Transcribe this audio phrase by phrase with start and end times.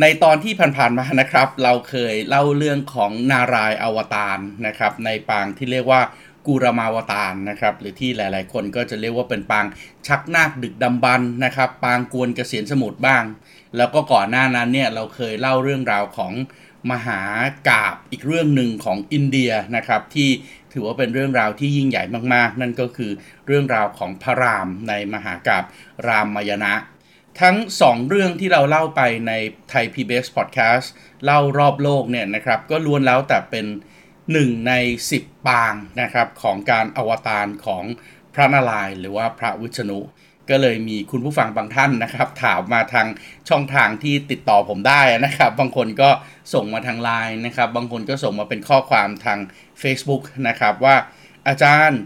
[0.00, 6.00] ในตอนที่ผ่านๆมานะครับ เราเคยเล่าเรื่องของนารายอวตารนะครับ ในปางที่เรียกว่า
[6.46, 9.66] กูรมาวตารนะครับ หรือที่หลายๆ คนก็จะเรียกว่าเป็นปาง
[10.06, 13.24] ชักนาคดึกดำบรรนะครับ ปางกวนเกษียณสมุทรบ้าง
[13.76, 16.32] แล้วก็ก่อนหน้านั้นเนี่ยเราเคยเล่าเรื่องราวของ
[16.90, 17.20] มหา
[17.68, 20.28] กาบอีกเรื่องหนึ่งของอินเดียนะครับ ที่
[20.72, 22.02] ถือว่าเป็นเรื่องราวที่ยิ่งใหญ่
[22.34, 23.10] มากๆ นั่นก็คือ
[23.46, 25.64] เรื่องราวของพระรามในมหากาบ
[26.06, 26.72] รามมายณะ
[27.40, 29.32] ทั้ง 2 เรื่องที่เราเล่าไปใน
[29.70, 30.86] ไทย PBS Podcast
[31.24, 33.66] เล่ารอบโลกเนี่ยนะครับก็ล้วนแล้วแต่เป็น
[34.16, 34.72] 1 ใน
[35.12, 37.84] 10 ปางนะครับของการอวตารของ
[38.34, 40.00] พระนารายณ์หรือว่าพระวิษณุ
[40.50, 43.06] ก็เลยมีคุณผู้ฟังบางท่านนะครับ ถามมาทาง
[43.48, 46.10] ช่องทางที่ติดต่อผมได้นะครับ บางคนก็
[46.54, 49.38] ส่งมาทางไลน์นะครับ บางคนก็ส่งมาเป็นข้อความทาง
[49.82, 50.96] Facebook นะครับว่า
[51.48, 52.00] อาจารย์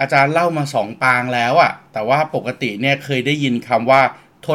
[0.00, 4.02] อาจารย์เล่ามา2ปางแล้วอะแต่ว่าปกติเนี่ยเคยได้ยินคำว่า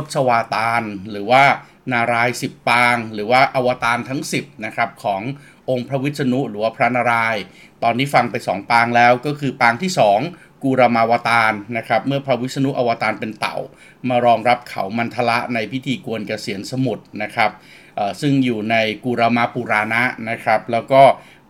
[0.02, 1.44] ทศวาตารหรือว่า
[1.91, 5.22] นารายณ์10ปาง หรือว่าอวตารทั้ง 10นะครับของ
[5.69, 7.35] องค์พระวิษณุหรือว่าพระนาราย
[7.83, 9.91] ตอนนี้ฟังไป 2 ปางแล้วก็คือปางที่
[10.27, 13.58] 2 กูรมาวตารนะครับเมื่อพระวิษณุอวตารเป็นเต่า
[14.09, 17.52] มารองรับเขามันทละในพิธีกวนเกษียณสมุทรนะครับ
[18.22, 21.02] ซึ่งอยู่ในกูรมาปุราณะนะครับแล้วก็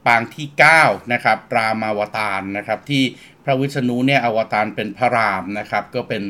[0.05, 0.47] ปางที่
[0.80, 3.03] 9นะครับรามาวตารนะครับที่
[3.44, 6.23] พระวิษณุเนี่ยอวตารเป็นพระรามนะครับก็เป็น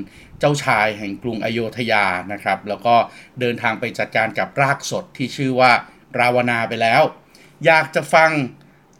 [0.43, 2.95] เจ้าชายแห่งกรุงอโยธยานะครับ แล้วก็
[3.39, 5.71] เดินทางไปจัดการกับรากสดที่ชื่อว่า
[6.19, 7.01] ราวนาไปแล้ว
[7.65, 8.29] อยากจะฟัง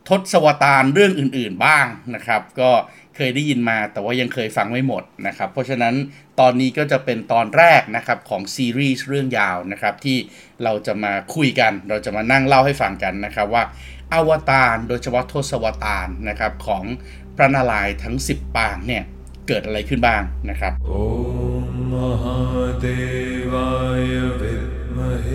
[0.10, 2.72] ทศวตารเรื่องอื่นๆบ้างนะครับ ก็
[3.16, 5.96] เคยได้ยินมาแต่ว่ายังเคยฟังไม่หมดนะครับ เพราะฉะนั้น
[6.40, 10.18] ตอนนี้ก็จะเป็นตอนแรกนะครับของซีรีส์เรื่องยาวนะครับที่
[10.64, 13.64] เราจะมาคุยกัน เราจะมานั่งเล่าให้ฟังกันนะครับว่า
[14.14, 16.84] อวตารโดยเฉพาะทศวตารนะครับของ
[17.36, 19.04] พระนารายณ์ทั้ง 10 ปางเนี่ย
[19.48, 20.92] เกิดอะไรขึ้นบ้างนะครับโอ
[21.92, 22.40] มหา
[22.82, 22.86] เด
[23.52, 23.70] วา
[24.10, 24.56] ยวิ
[24.96, 25.28] มเห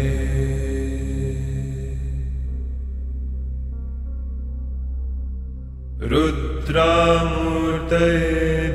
[6.10, 6.26] รุ
[6.66, 6.96] ตรา
[7.32, 7.94] มูรเต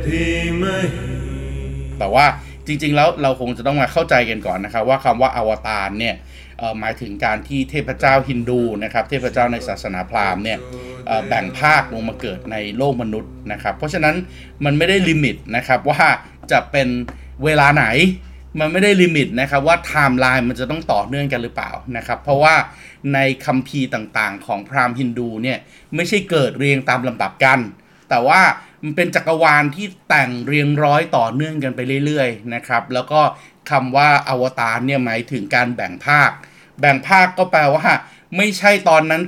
[0.06, 0.26] ธี
[0.62, 1.04] มหิ
[2.00, 2.26] แต่ว่า
[2.68, 6.16] จริงๆ แล้วเราคงจะต้องมาเข้าใจกันก่อนนะครับว่าคำว่าอวตารเนี่ย
[6.80, 10.60] หมายถึงการที่เทพเจ้าฮินดูนะครับเทพเจ้าในศาสนาพราหมณ์เนี่ย
[11.28, 14.16] แบ่งภาคลงมาเกิดในโลกมนุษย์นะครับเพราะฉะนั้น
[14.66, 16.04] มันไม่ได้ limit นะครับว่า
[16.52, 16.88] จะเป็น
[17.44, 17.86] เวลาไหน
[18.60, 22.56] มันไม่ได้ limit นะครับว่าไทม์ไลน์มันจะต้องต่อเนื่องกันหรือเปล่านะครับเพราะว่า
[23.14, 25.58] ในคัมภีร์ต่างๆ ของพราหมณ์ฮินดูเนี่ย
[25.96, 27.60] ไม่ใช่เกิดเรียงตามลำดับกัน
[28.10, 28.42] แต่ว่า
[28.84, 33.22] มันเป็นจักรวาลที่แต่งเรียงร้อยต่อเนื่องกันไปเรื่อยๆนะครับแล้วก็
[33.72, 36.32] คำว่าอวตารเนี่ยหมายถึงการแบ่งภาค
[36.80, 37.88] แบ่งภาคก็แปลว่า
[38.38, 39.22] ไม่ใช่ตอนนั้น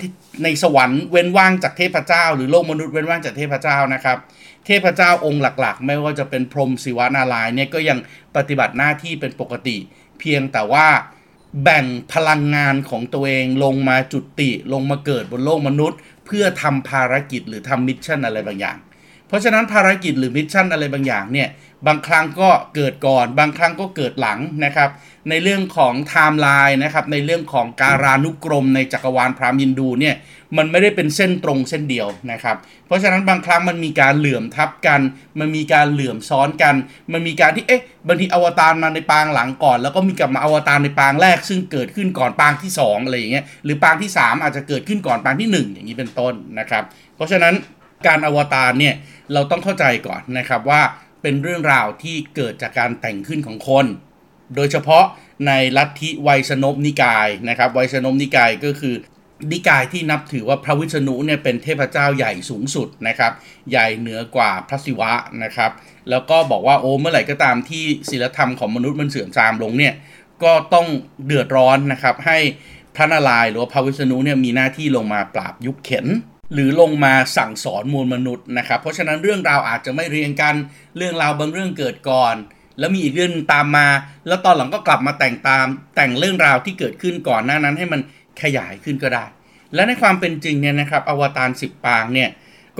[0.44, 4.18] ในสวรรค์เว้นว่างจากเทพเจ้า หรือโลกมนุษย์เว้นว่างจากเทพเจ้านะครับ
[4.66, 7.98] เทพเจ้าองค์หลักๆ ไม่ว่าจะเป็นพรหมศิวะนารายณ์เนี่ยก็ยัง
[8.36, 9.78] ปฏิบัติหน้าที่เป็นปกติ
[10.20, 10.88] เพียงแต่ว่า
[11.64, 18.78] แบ่งพลังงานของตัวเองลงมาจุติลงมาเกิดบนโลกมนุษย์ เพื่อทำภารกิจหรือทำ mission อะไรบางอย่าง
[19.28, 21.50] เพราะฉะนั้นภารกิจหรือ mission อะไรบางอย่างเนี่ย
[21.88, 24.90] บางครั้งก็เกิดก่อน บางครั้งก็เกิดหลังนะครับ
[25.30, 30.16] ในเรื่องของไทม์ไลน์นะครับในเรื่องของกาลานุกรมในจักรวาลพราหมณ์ฮินดูเนี่ย
[30.58, 32.56] มันไม่ได้เป็นเส้นตรงเส้นเดียวนะครับ
[32.88, 35.02] เพราะฉะนั้นบางครั้งมันมีการเหลื่อมทับกัน
[35.40, 36.76] มันมีการเหลื่อมซ้อนกัน
[37.12, 46.84] มันมีการที่เอ๊ะบางทีอวตารมาในปางหลังก่อน แล้วก็มีกลับมาอวตารในปางแรก ซึ่งเกิดขึ้นก่อนปางที่สองอะไรอย่างเงี้ยหรือปางที่สามอาจจะเกิดขึ้นก่อนปางที่หนึ่งอย่างนี้เป็นต้นนะครับ
[47.16, 47.56] เพราะฉะนั้น
[48.08, 48.94] การอวตารเนี่ย
[49.34, 50.82] เราต้องเข้าใจก่อนนะครับว่า
[51.22, 53.86] เป็นเรื่องราวที่เกิดจากการแต่งขึ้นของคน
[54.56, 55.06] โดยเฉพาะ
[55.48, 58.96] ในลัทธิไวยสนพนิกายนะครับไวยสนพนิกายก็คือ
[59.52, 63.32] นิกายที่นับถือว่าพระวิษณุเนี่ยเป็นเทพเจ้าใหญ่สูงสุดนะครับ
[63.72, 65.12] ใหญ่เหนือกว่าพระศิวะ
[65.44, 65.72] นะครับ
[66.10, 69.94] แล้วก็บอกว่าโอ้เมื่อไหร่ก็ตามที่ศีลธรรมของมนุษย์มันเสื่อมทรามลงเนี่ย
[70.44, 70.88] ก็ต้อง
[71.26, 72.38] เดือดร้อนนะครับให้
[72.96, 76.06] พระนารายณ์หรือพระวิษณุเนี่ยมีหน้าที่ลงมาปราบยุคเข็น
[76.54, 80.56] หรือลงมาสั่งสอนมวลมนุษย์นะครับ เพราะฉะนั้นเรื่องราวอาจจะไม่เรียงกัน
[80.98, 82.36] เรื่องราวบางเรื่องเกิดก่อน
[82.80, 83.88] แล้วมีอีกเรื่องตามมา
[84.28, 85.66] แล้วตอนหลังก็กลับมาแต่งตาม
[85.96, 88.02] แต่งเรื่องราวที่เกิดขึ้นก่อนหน้านั้นให้มัน
[88.42, 89.26] ขยายขึ้นก็ได้
[89.74, 92.30] และในความเป็นจริงเนี่ยนะครับ อวตารสิบปางเนี่ย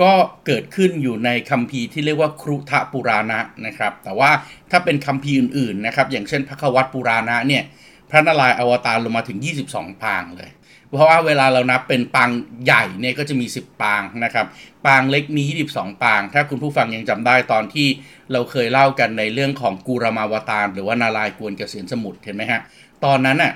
[0.02, 0.12] ก็
[0.46, 4.30] เกิดขึ้นอยู่ในคัมภีร์ที่เรียกว่าครุทะปุราณะนะครับ แต่ว่า
[4.70, 7.62] ถ้าเป็นคัมภีร์อื่นๆนะครับ อย่างเช่นพระควัตปุราณะเนี่ย
[8.10, 9.38] พระนารายณ์อวตารลงมาถึง
[9.70, 10.50] 22ปางเลย
[10.96, 12.30] เพราะว่าเวลาเรานับเป็นปาง
[12.64, 14.46] ใหญ่เนี่ยก็จะมี 10 ปางนะครับ
[14.86, 15.42] ปางเล็กมี
[15.74, 17.88] 22 ปาง ถ้าคุณผู้ฟังยังจำได้ตอนที่
[18.32, 22.60] เราเคยเล่ากันในเรื่องของกูรมาวตารหรือว่านารายกวนเกษียณสมุทรเห็นไหมฮะ
[23.04, 23.52] ตอนนั้นน่ะ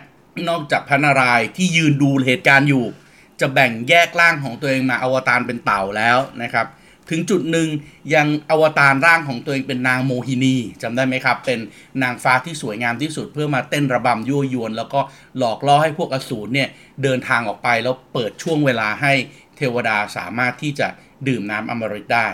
[0.48, 2.84] นอกจากพระนารายที่ยืนดูเหตุการณ์อยู่
[3.40, 6.66] จะแบ่งแยกร่างของตัวเองมาอวตารเป็นเต่าแล้วนะครับ
[7.10, 7.68] ถึงจุดหนึ่ง
[8.14, 11.58] ยังอวตารร่างของตัวเองเป็นนางโมหินีจำได้ไหมครับ เป็น
[12.02, 15.00] นางฟ้าที่สวยงามที่สุดเพื่อมาเต้นระบำยั่วยวน แล้วก็
[15.38, 16.68] หลอกล่อให้พวกอสูรเนี่ย
[17.02, 19.12] เดินทางออกไปแล้วเปิดช่วงเวลาให้
[19.56, 20.88] เทวดาสามารถที่จะ
[21.28, 22.26] ดื่มน้ำอมฤตได้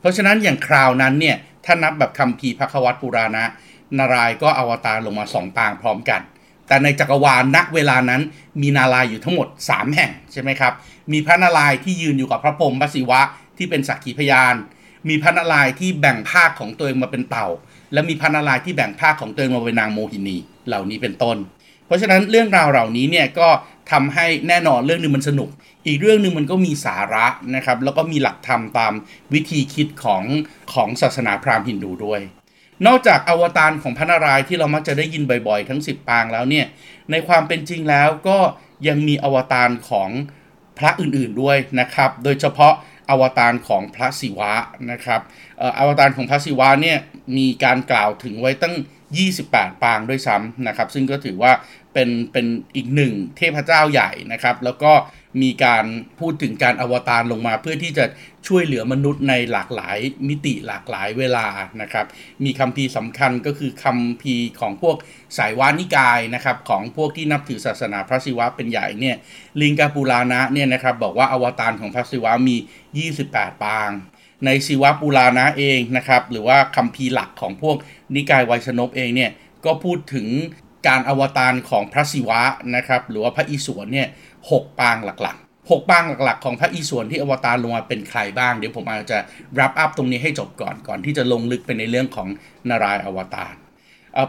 [0.00, 3.44] เพราะฉะนั้นอย่างคราวนั้นเนี่ยถ้านับแบบคัมภีพระควัตปุราณะ
[3.98, 6.20] นารายก็อวตารลงมาสองปางพร้อมกัน
[6.68, 8.22] แต่ในจักรวาลณเวลานั้น
[8.62, 10.72] มีนารายอยู่ทั้งหมด 3 แห่งใช่ไหมครับ
[11.12, 13.20] มีพระนารายที่ยืนอยู่กับพระพรหมพระศิวะ
[13.58, 14.54] ที่เป็นสักขีพยาน
[15.08, 17.46] มีพระนารายณ์ที่แบ่งภาคของตัวเองมาเป็นเต่า
[17.92, 20.36] และมีพระนารายณ์ที่แบ่งภาคของตัวเองมาเป็นนางโมหินี
[20.68, 21.36] เหล่านี้เป็นต้น
[21.86, 23.48] เพราะฉะนั้นเรื่องราวเหล่านี้เนี่ยก็
[23.92, 25.48] ทำให้แน่นอนเรื่องหนึงมันสนุก
[25.86, 28.92] อีกเรื่องหนึ่งมันก็มีสาระนะครับ แล้วก็มีหลักธรรมตาม
[29.34, 30.22] วิธีคิดของ
[30.72, 32.20] ของศาสนาพราหมณ์ฮินดูด้วย
[32.86, 36.66] นอกจากอวตารของพระนารายณ์ที่เรามักจะได้ยินบ่อยๆ ทั้ง 10 ปางแล้วเนี่ย
[37.10, 38.38] ในความเป็นจริงแล้วก็
[38.88, 40.10] ยังมีอวตารของ
[40.78, 42.74] พระอื่นๆด้วยนะครับ โดยเฉพาะ
[43.10, 44.52] อวตารของพระศิวะ
[44.92, 45.20] นะครับ
[45.58, 46.98] เอ่ออวตารของพระศิวะเนี่ย
[47.36, 48.74] มีการกล่าวถึงไว้ตั้ง
[49.28, 51.52] 28 ปางด้วยซ้ำนะครับ ซึ่งก็ถือว่า
[51.92, 52.46] เป็นเป็น
[52.76, 54.92] อีกหนึ่งเทพเจ้าใหญ่นะครับ แล้วก็
[55.42, 55.84] มีการ
[56.20, 58.04] พูดถึงการอวตารลงมา เพื่อที่จะ
[58.48, 59.98] ช่วยเหลือมนุษย์ในหลากหลาย
[60.28, 61.46] มิติหลากหลายเวลา
[61.80, 62.06] นะครับ
[62.44, 64.96] มีคัมภีร์สำคัญก็คือคัมภีร์ของพวก
[65.38, 69.16] สายวานิกายนะครับของพวกที่นับถือศาสนาพระศิวะเป็นใหญ่เนี่ย
[69.60, 72.56] ลิงกาปูรานะเนี่ยนะครับบอกว่าอวตารของพระศิวะมี
[73.12, 73.90] 28 ปาง
[74.44, 77.76] ในศิวะปูรานะเองนะครับหรือว่าคัมภีร์หลักของพวก
[78.14, 79.30] นิกายไวยชนกเองเนี่ย
[79.64, 80.28] ก็พูดถึง
[80.88, 82.40] การอวตารของพระศิวะ
[82.76, 84.08] นะครับหรือว่าพระอิศวรเนี่ย
[84.50, 89.18] หกปางหลักๆ 6 ปางหลักๆ ของพระอิศวรที่อวตารลงมาเป็นใครบ้าง เดี๋ยวผมอาจจะ
[89.60, 92.28] รับอัพตรงนี้ให้จบก่อนก่อนที่จะลงลึกไปในเรื่องของ
[92.68, 93.54] นารายอวตาร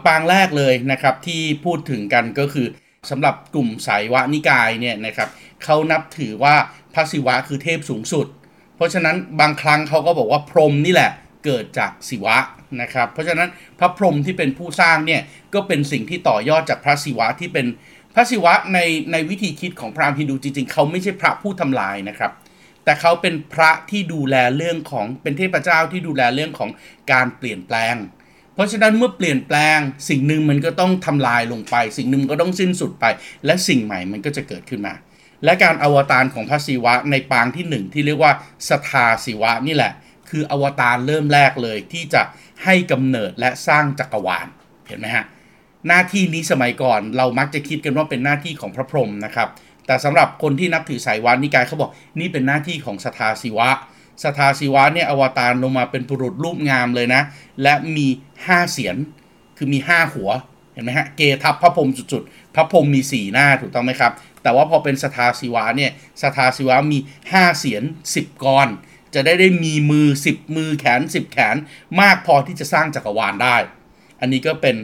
[0.06, 2.66] ปางแรกเลยนะครับที่พูดถึงกันก็คือ
[3.10, 5.28] สำหรับกลุ่มสายวะนิกายเนี่ยนะครับ
[5.64, 6.54] เขานับถือว่า
[6.94, 8.26] พระศิวะคือเทพสูงสุด
[8.76, 11.10] เพราะฉะนั้นบางครั้งเขาก็บอกว่าพรหมนี่แหละ
[11.44, 12.36] เกิดจากศิวะ
[12.80, 13.48] นะครับ เพราะฉะนั้น
[13.78, 15.22] พระพรหมที่เป็นผู้สร้างเนี่ย
[15.54, 17.66] ก็เป็นสิ่งที่ต่อยอดจากพระศิวะที่เป็น
[18.18, 18.80] พระศิวะใน
[19.12, 22.32] ในวิธีคิดของพราหมณ์ฮินดูจริงๆ เขาไม่ใช่พระผู้ทำลายนะครับ
[22.84, 26.70] แต่เขาเป็นพระที่ดูแลเรื่องของเป็นเทพเจ้าที่ดูแลเรื่องของ
[27.12, 27.94] การเปลี่ยนแปลง
[28.54, 29.78] เพราะฉะนั้นเมื่อเปลี่ยนแปลง
[30.08, 33.04] สิ่งหนึ่งมันก็ต้องทำลายลงไป สิ่งหนึ่งก็ต้องสิ้นสุดไป
[33.46, 34.94] และสิ่งใหม่มันก็จะเกิดขึ้นมา
[35.44, 38.32] และการอวตารของพระศิวะในปางที่หนึ่งที่เรียกว่า
[38.68, 39.92] สทาศิวะนี่แหละ
[40.30, 42.22] คืออวตารเริ่มแรกเลยที่จะ
[42.64, 44.46] ให้กำเนิดและสร้างจักรวาล
[44.88, 45.24] เห็นไหมฮะ
[45.88, 49.48] หน้าที่นี้สมัยก่อน เรามักจะคิดกันว่าเป็นหน้าที่ของพระพรหมนะครับ
[49.86, 51.90] แต่สำหรับคนที่นับถือสายวานิกายเขาบอก
[52.20, 53.70] นี่เป็นหน้าที่ของสทาศิวะ
[54.22, 57.22] สทาศิวะเนี่ยอวตารลงมาเป็นบุรุษรูปงามเลยนะ
[57.62, 58.06] และมี
[58.40, 58.96] 5 เสียน
[59.56, 60.30] คือมี 5 หัว
[60.72, 64.12] เห็นไหมฮะเกทับพระพรหมจุดๆพระพรหมมี 4 หน้าถูกต้องไหมครับ
[64.42, 65.92] แต่ว่าพอเป็นสทาศิวะเนี่ย
[66.22, 66.98] สทาศิวะมี
[67.30, 67.82] 5 เสียน
[68.14, 68.68] 10กร
[69.14, 71.56] จะได้ได้มีมือ 10 มือแขน 10 แขน
[72.00, 73.56] มากพอที่จะสร้างจักรวาลได้
[74.20, 74.76] อันนี้ก็เป็น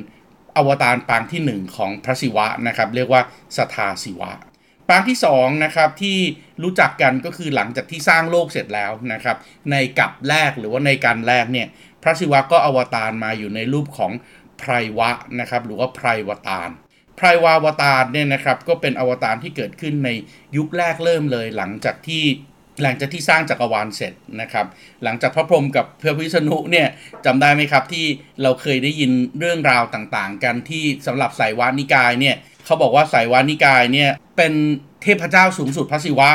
[0.56, 3.22] อวตารปางที่ 1 ของพระศิวะนะครับ เรียกว่า
[3.56, 4.32] สทาศิวะ
[4.88, 6.18] ปางที่2นะครับที่
[6.62, 9.36] รู้จักกันก็คือหลังจากที่สร้างโลกเสร็จแล้วนะครับ
[9.70, 11.68] ในกับแรกหรือว่าในการแรกเนี่ย
[12.02, 14.12] พระศิวะก็อวตารมาอยู่ในรูปของ
[14.58, 15.10] ไพรวะ
[15.40, 16.70] นะครับหรือว่าไพรวตาร
[17.16, 20.10] ไพรวาวตารเนี่ยนะครับก็เป็นอวตารที่เกิดขึ้นใน
[20.56, 22.24] ยุคแรกเริ่มเลยหลังจากที่
[22.82, 24.66] หลังจากที่สร้างจักรวาลเสร็จนะครับ
[25.04, 26.88] หลังจากพระพรหมกับพระวิษณุเนี่ย
[27.24, 28.06] จำได้ไหมครับที่
[28.42, 34.52] เราเคยได้ยินเรื่องราวต่างๆ กันที่สำหรับสายวานิกายเนี่ยเขาบอกว่าสายวานิกายเนี่ยเป็น
[35.02, 36.30] เทพเจ้าสูงสุดพระศิวะ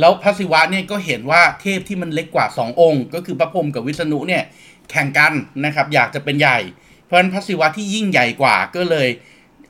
[0.00, 4.42] แล้วพระศิวะเนี่ยก็เห็นว่าเทพที่มันเล็กกว่า 2 องค์ ก็คือพระพรหมกับวิษณุเนี่ย
[4.90, 5.32] แข่งกัน
[5.64, 6.58] นะครับอยากจะเป็นใหญ่
[7.04, 9.08] เพราะฉะนั้นพระศิวะที่ยิ่งใหญ่กว่าก็เลย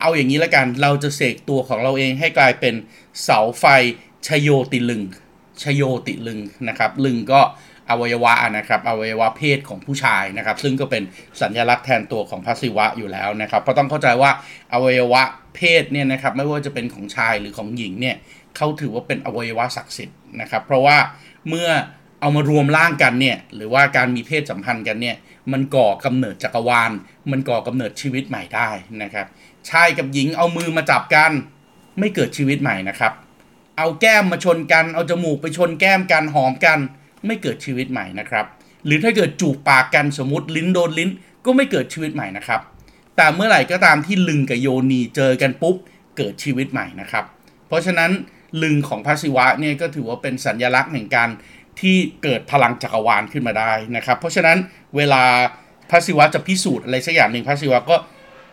[0.00, 2.75] เอาอย่างนี้ล้วกัน เราจะเสกตัวของเราเองให้กลายเป็น
[3.23, 3.64] เสาไฟ
[4.26, 5.02] ชโยติลึง
[5.62, 7.40] ชโยติลึงนะครับลึงก็
[7.90, 11.02] อวัยวะนะครับอวัยวะเพศของผู้ชายนะครับ ซึ่งก็เป็น
[11.40, 14.30] สัญลักษณ์แทนตัวของพระศิวะอยู่แล้วนะครับเพราะต้องเข้าใจว่า
[14.72, 15.22] อวัยวะ
[15.56, 18.16] เพศเนี่ยนะครับไม่ว่าจะเป็นของชายหรือของหญิงเนี่ย
[18.56, 20.96] เขาถือว่าเป็นอวัยวะศักดิ์สิทธิ์นะครับ เพราะว่า
[21.48, 21.68] เมื่อ
[22.20, 25.16] เอามารวมร่างกันเนี่ยหรือว่าการมีเพศสัมพันธ์กันเนี่ย
[25.52, 26.90] มันก่อกำเนิดจักรวาล
[27.30, 28.70] มันก่อกำเนิดชีวิตใหม่ได้
[29.02, 29.26] นะครับ
[29.70, 31.32] ชายกับหญิงเอามือมาจับกัน
[31.98, 33.12] ไม่เกิดชีวิตใหม่นะครับ
[33.78, 36.78] เอาแก้มมาชนกัน เอาจมูกไปชนแก้มกันหอมกัน
[37.26, 38.47] ไม่เกิดชีวิตใหม่นะครับ
[38.87, 41.11] หรือถ้าเกิดจูบปากกันสมมติลิ้นโดนลิ้น
[41.44, 42.61] ก็ไม่เกิดชีวิตใหม่นะครับ
[43.16, 45.76] แต่เมื่อไหร่ก็ตามที่ลึงกับโยนีเจอกันปุ๊บ
[46.16, 47.25] เกิดชีวิตใหม่นะครับ
[47.68, 48.11] เพราะฉะนั้น
[48.62, 51.28] ลึงของพระศิวะเนี่ยก็ถือว่าเป็นสัญญลักษณ์แห่งการ
[51.80, 54.58] ที่เกิดพลังจักรวาลขึ้นมาได้นะครับ เพราะฉะนั้น
[54.97, 55.23] เวลา
[55.90, 57.97] พระศิวะจะพิสูจน์อะไรสักอย่างหนึ่งพระศิวะก็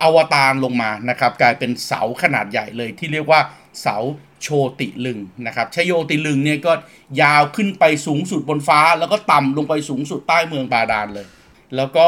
[0.04, 3.40] อวตารลงมานะครับ กลายเป็นเสาขนาดใหญ่เลยที่เรียกว่า
[3.82, 3.98] เสา
[4.42, 4.48] โช
[4.80, 6.74] ติลึงนะครับชโยติลึงเนี่ยก็
[7.22, 11.28] ยาวขึ้นไปสูงสุดบนฟ้า แล้วก็ต่ำลงไปสูงสุดใต้เมืองบาดาลเลย
[11.76, 12.08] แล้วก็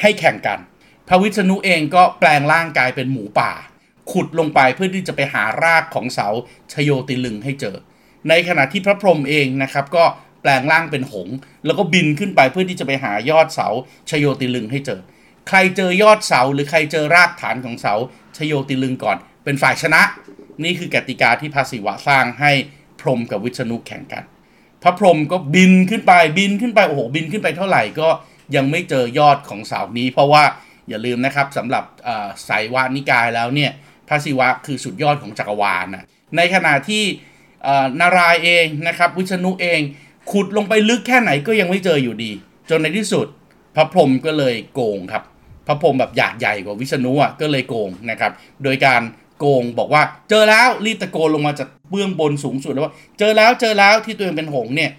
[0.00, 0.58] ให้แข่งกัน
[1.08, 3.52] พระวิษณุเองก็แปลงร่างกายเป็นหมูป่า
[4.12, 6.28] ขุดลงไปเพื่อที่จะไปหารากของเสา
[6.72, 7.76] ชโยติลึงให้เจอ
[8.28, 10.04] ในขณะที่พระพรหมเองนะครับก็
[10.42, 11.28] แปลงร่างเป็นหง
[11.66, 13.68] แล้วก็บินขึ้นไปเพื่อที่จะไปหายอดเสา
[14.10, 15.00] ชโยติลึงให้เจอ
[15.48, 17.94] ใครเจอยอดเสาหรือใครเจอรากฐานของเสา
[18.36, 20.02] ชโยติลึงก่อน เป็นฝ่ายชนะ
[20.64, 22.52] นี่คือกติกาที่พระศิวะสร้างให้
[23.00, 24.24] พรหมกับวิษณุแข่งกัน
[24.82, 28.08] พระพรหมก็บินขึ้นไปบินขึ้นไปโอ้โหบินขึ้นไปเท่าไหร่ก็
[28.56, 30.44] ยังไม่เจอยอดของเสานี้ เพราะว่า
[30.88, 31.84] อย่าลืมนะครับสำหรับ
[32.48, 33.70] สายวานิกายแล้วเนี่ย
[34.08, 36.06] พระศิวะคือสุดยอดของจักรวาลนะ
[36.36, 37.04] ในขณะที่
[38.00, 39.80] นารายเองนะครับวิษณุเอง
[40.30, 42.32] ขุดลงไปลึกแค่ไหนก็ยังไม่เจออยู่ดี
[42.70, 43.26] จนในที่สุด
[43.74, 45.22] พระพรหมก็เลยโกงครับ
[45.66, 48.32] พระพรหมแบบหยาดใหญ่กว่าวิษณุอะก็เลยโกงนะครับ
[48.64, 49.02] โดยการ
[49.38, 54.90] โกงบอกว่าเจอแล้วรีบตะโกนลงมาจากเบื้องบนสูงสุดแล้วว่า เจอแล้วเจอแล้วที่ตัวเองเป็นหงเนี่ย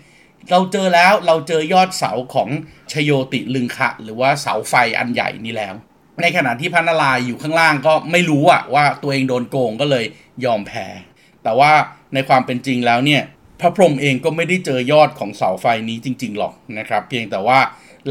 [0.52, 2.50] เราเจอแล้วเราเจอยอดเสาของ
[2.92, 5.74] ชโยติลึงคะ หรือว่าเสาไฟอันใหญ่นี้แล้ว
[6.22, 10.06] ในขณะที่พระนารายณ์อยู่ข้างล่างก็ไม่รู้อะว่าตัวเองโดนโกงก็เลย
[10.46, 10.88] ยอมแพ้
[11.44, 11.72] แต่ว่า
[12.14, 13.22] ในความเป็นจริงแล้วเนี่ย
[13.60, 17.60] พระพรหมเองก็ไม่ได้เจอยอดของเสาไฟนี้จริง ๆ หรอกนะครับ เพียงแต่ว่า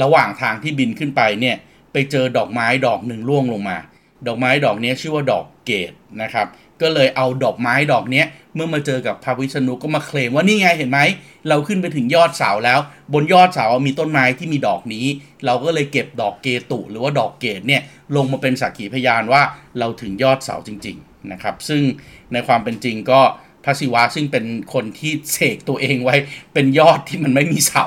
[0.02, 1.56] ระหว่างทางที่บินขึ้นไปเนี่ย
[1.92, 3.78] ไปเจอดอกไม้ดอกหนึ่งร่วงลงมา
[4.26, 6.46] ดอกไม้ดอกนี้ชื่อว่าดอกเกตนะครับ
[6.80, 11.00] ก็เลยเอาดอกไม้ดอกนี้เมื่อมาเจอกับพระวิษณุก็มาเคลมว่านี่ไงเห็นไหม
[11.48, 12.80] เราขึ้นไปถึงยอดเสาแล้ว
[13.12, 15.06] บนยอดเสามีต้นไม้ที่มีดอกนี้
[15.44, 17.82] เราก็เลยเก็บดอกเกตุ หรือว่าดอกเกตเนี่ย
[18.16, 19.42] ลงมาเป็นสักขีพยานว่า
[19.78, 21.82] เราถึงยอดเสาจริง ๆนะครับ ซึ่ง
[22.32, 23.20] ในความเป็นจริงก็
[23.64, 24.44] พระศิวะซึ่งเป็น
[24.74, 26.16] คนที่เสกตัวเองไว้
[26.54, 27.86] เป็นยอดที่มันไม่มีเสา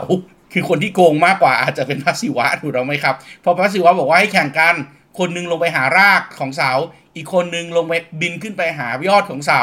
[0.57, 4.75] คือคนที่โกงมากกว่าอาจจะเป็นพระศิวะถูกต้องไหมครับพอพระศิวะบอกว่าให้แข่งกัน
[5.19, 6.71] คนนึงลงไปหารากของเสา
[7.15, 9.62] อีกคนนึงลงไปบินขึ้นไปหายอดของเสา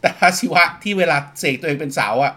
[0.00, 2.32] แต่พระศิวะที่เวลาเสกตัวเองเป็นเสาอะ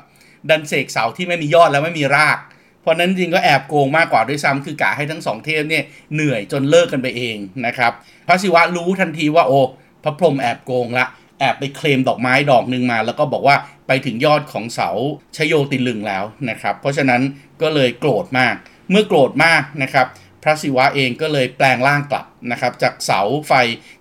[0.49, 2.37] ดันเสกเสาที่ไม่มียอดแล้วไม่มีราก
[2.81, 5.83] เพราะนั้นจริงก็แอบโกงมากกว่าด้วยซ้ำคือกะให้ทั้งสองเทพเนี่ย
[6.13, 7.91] เหนื่อยจนเลิกกันไปเองนะครับ
[8.27, 9.59] พระศิวะรู้ทันทีว่าโอ้
[10.03, 11.05] พระพรหมแอบโกงละ
[11.41, 13.55] แอบไปเคลมดอกไม้ดอกหนึ่งมา แล้วก็บอกว่า
[13.87, 14.89] ไปถึงยอดของเสา
[15.37, 17.21] ชโยติลึงแล้วนะครับ เพราะฉะนั้น
[17.61, 18.55] ก็เลยโกรธมาก
[18.89, 20.07] เมื่อโกรธมากนะครับ
[20.43, 23.53] พระศิวะเองก็เลยแปลงร่างกลับนะครับ จากเสาไฟ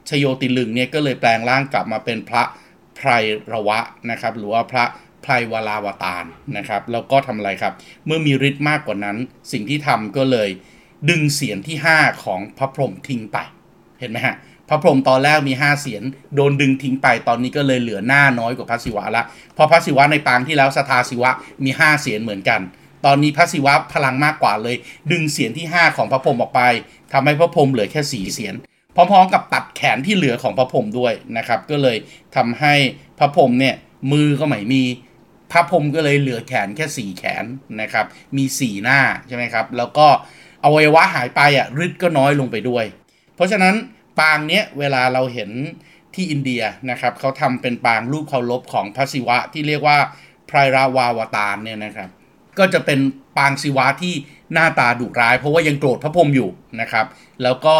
[0.09, 2.43] ชโยติลึงเนี่ยก็เลยแปลงร่างกลับมาเป็นพระ
[2.97, 3.11] ไพร
[3.53, 3.79] ระวะ
[4.11, 4.85] นะครับ หรือว่าพระ
[5.23, 6.25] ไพรวลาวตาร
[6.57, 7.75] นะครับแล้วก็ทำอะไรครับ
[8.07, 9.17] เมื่อมีฤทธิ์มากกว่านั้น
[9.53, 10.49] สิ่งที่ทำก็เลย
[11.11, 13.39] ดึงเสียงที่ 5 ของพระพรหมทิ้งไป
[14.01, 14.37] เห็นไหมฮะ
[14.71, 16.03] พระพรหมตอนแรกมี5เสียน
[16.35, 19.23] โดนดึงทิ้งไปตอนนี้ก็เลยเหลือหน้าน้อยกว่าพระศิวะละ
[19.57, 21.31] พอพระศิวะในปางที่แล้วสทาศิวะ
[21.65, 22.61] มี5เสียนเหมือนกัน
[23.05, 24.77] ตอนนี้พระศิวะพลังมากกว่าเลย
[25.13, 26.63] ดึงเสียนที่ 5 ของพระพรหมออกไป
[27.13, 28.55] ทำให้พระพรหมเหลือแค่4เสียน
[28.95, 31.97] พร้อมๆกับตัดแขนที่เหลือของพระพรหมด้วยนะครับ ก็เลย
[32.37, 32.75] ทำให้
[33.19, 33.75] พระพรหมเนี่ย
[34.13, 34.83] มือก็ไม่มี
[35.53, 37.45] พระพรหมก็เลยเหลือแขนแค่4แขน
[37.81, 40.07] นะครับ มี4หน้าใช่ไหมครับ แล้วก็
[40.65, 42.85] อวัยวะหายไปอะฤทธิ์ก็น้อยลงไปด้วย
[43.37, 43.75] เพราะฉะนั้น
[44.21, 45.51] ปางเนี้ยเวลาเราเห็น
[46.15, 49.99] ที่อินเดียนะครับเขาทำเป็นปางรูปเคารพของพระศิวะที่เรียกว่า
[50.47, 52.09] ไพรราวาวตารเนี่ยนะครับ
[52.59, 52.99] ก็จะเป็น
[53.37, 54.15] ปางศิวะที่
[54.53, 56.51] หน้าตาดุร้าย เพราะว่ายังโกรธพระพรหมอยู่
[56.81, 57.07] นะครับ
[57.43, 57.77] แล้วก็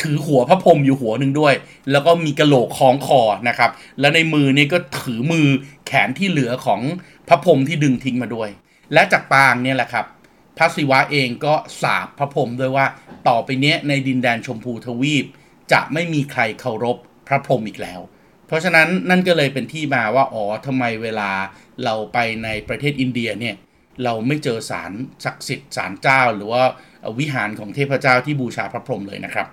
[0.00, 1.54] ถือหัวพระพรหมอยู่หัวหนึ่งด้วย
[1.90, 5.46] แล้วก็มีกระโหลกคล้องคอนะครับ แล้วในมือนี่ก็ถือมือ
[5.86, 6.80] แขนที่เหลือของ
[7.28, 8.48] พระพรหมที่ดึงทิ้งมาด้วย
[8.92, 10.06] และจากปางเนี่ยแหละครับ
[10.58, 12.86] พระศิวะเองก็สาบพระพรหมด้วยว่า
[13.28, 15.26] ต่อไปเนี้ยในดินแดนชมพูทวีป
[15.72, 16.96] จะไม่มีใครเคารพ
[17.28, 18.00] พระพรหมอีกแล้ว
[18.46, 21.30] เพราะฉะนั้นนั่นก็เลยเป็นที่มาว่าอ๋อทำไมเวลา
[21.84, 23.56] เราไปในประเทศอินเดียเนี่ย
[24.04, 24.92] เราไม่เจอสาร
[25.24, 26.62] ศักดิ์สิทธิ์สารเจ้า หรือว่า
[27.18, 29.48] วิหารของเทพเจ้าที่บูชาพระพรหมเลยนะครับ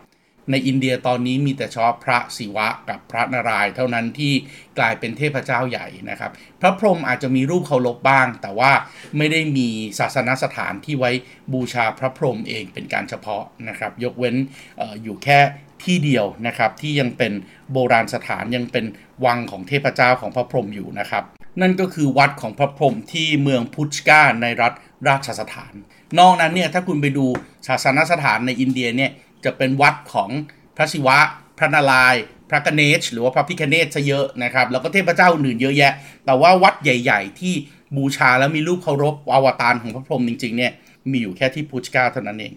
[0.51, 4.34] ในอินเดียตอนนี้มีแต่เฉพาะพระศิวะกับพระนารายณ์เท่านั้นที่
[4.77, 6.31] กลายเป็นเทพเจ้าใหญ่นะครับ
[6.62, 8.72] พระพรหมอาจจะมีรูปเคารพบ้าง แต่ว่า
[9.17, 9.67] ไม่ได้มี
[10.00, 11.12] ศาสนสถานที่ไว้
[11.53, 14.36] บูชาพระพรหมเองเป็นการเฉพาะนะครับ ยกเว้น
[14.79, 15.39] อออยู่แค่
[15.84, 17.34] ที่เดียวนะครับที่ยังเป็น
[17.72, 18.86] โบราณสถานยังเป็น
[19.25, 21.24] วังของเทพเจ้าของพระพรหมอยู่นะครับ
[21.62, 24.74] นั่นก็คือวัดของพระพรหมที่เมืองพุชกาในรัฐ
[25.08, 25.74] ราชสถาน
[26.20, 27.25] นอกนั้นเนี่ยถ้าคุณไปดู
[27.67, 29.12] ศาสนสถานในอินเดียเนี่ย
[29.46, 30.29] จะเป็นวัดของ
[30.77, 31.17] พระศิวะ
[31.58, 32.15] พระนาราย
[32.50, 35.94] พระกเนช หรือว่าพระพิคเนตซะเยอะนะครับแล้วก็เทพเจ้าอื่นเยอะแยะ
[36.25, 37.53] แต่ว่าวัดใหญ่ ๆ ที่
[37.98, 40.72] บูชาแล้วมีรูปเคารพอวตารของพระพรหมจริงๆเนี่ย
[41.12, 42.53] มีอยู่แค่ที่พุชกาเท่านั้นเอง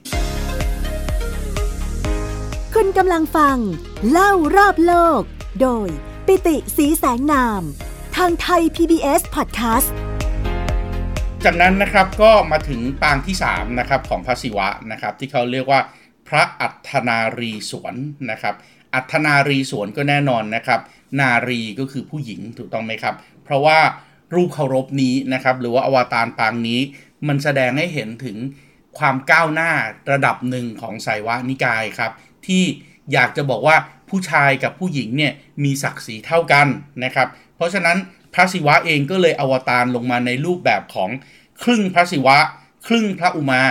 [2.88, 3.58] ณกำลังฟัง
[4.10, 5.22] เล่ารอบโลก
[5.60, 5.88] โดย
[6.26, 7.62] ปิติสีแสงนาม
[8.16, 9.88] ทางไทย PBS Podcast
[11.44, 15.80] จากนั้นนะครับก็มาถึงปางที่3นะครับของพระศิวะนะครับ ที่เขาเรียกว่า
[16.28, 17.94] พระอัฏนารีสวน
[18.30, 18.54] นะครับ
[18.94, 20.80] อัฏนารีสวนก็แน่นอนนะครับ
[21.20, 23.14] นารีก็คือผู้หญิงถูกต้องไหมครับ
[23.44, 23.78] เพราะว่า
[24.34, 26.80] รูปเคารพนี้นะครับ หรือว่าอวตารปางนี้
[27.28, 28.38] มันแสดงให้เห็นถึง
[28.98, 29.70] ความก้าวหน้า
[30.12, 32.12] ระดับหนึ่งของไสยวะนิกายครับ
[32.46, 32.64] ที่
[33.12, 33.76] อยากจะบอกว่า
[34.08, 35.32] ผู้ชายกับผู้หญิงเนี่ย
[35.64, 36.66] มีศักดิ์ศรีเท่ากัน
[37.04, 37.96] นะครับ เพราะฉะนั้น
[38.34, 41.10] พระศิวะเองก็เลยอวตารลงมาในรูปแบบของ
[41.62, 42.38] ครึ่งพระศิวะ
[42.86, 43.62] ครึ่งพระอุมา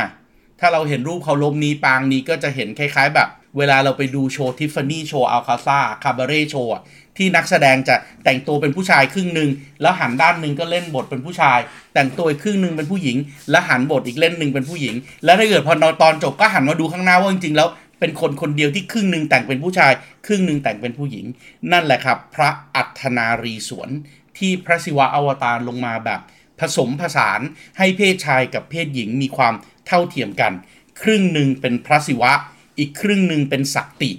[0.59, 6.75] ถ้าเราเห็นรูปเขาลมนี้ปางนี้ก็จะเห็นคล้ายๆ แบบ เวลาเราไปดูโชว์ทิฟฟานี่โชว์อัลคาซ่าคาบาเร่โชว์
[7.17, 9.49] ที่นักแสดงจะแต่งตัวเป็นผู้ชายครึ่งหนึ่ง
[9.81, 11.59] แล้วหันด้านหนึ่งก็เล่นบทเป็นผู้ชาย
[11.93, 13.17] แต่งตัวอีกครึ่งหนึ่งเป็นผู้หญิง
[13.51, 14.95] แล้วหันบทอีกเล่นหนึ่งเป็นผู้หญิง
[15.25, 17.67] แล้วถ้าเกิดพอตอนจบก็หันมาดูข้างหน้าว่าจริงๆแล้ว
[17.99, 19.91] เป็นคนคนเดียวที่ครึ่งหนึ่งแต่งเป็นผู้ชาย
[20.25, 21.25] ครึ่งหนึ่งแต่งเป็นผู้หญิง
[21.71, 23.89] นั่นแหละครับ พระอัฏนารีสวน
[24.37, 26.21] ที่พระศิวะอวตารลงมาแบบ
[26.59, 27.41] ผสมผสาน
[27.77, 29.53] ให้เพศชายกับเพศหญิงมีความ
[29.87, 30.53] เท่าเทียมกัน
[31.01, 32.31] ครึ่งหนึ่งเป็นพระศิวะ
[32.79, 34.11] อีกครึ่งหนึ่งเป็นสักติ